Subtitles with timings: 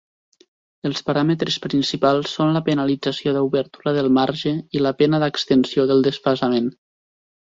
[0.89, 6.71] Els paràmetres principals són la penalització d'obertura del marge i la pena d'extensió del desfasament.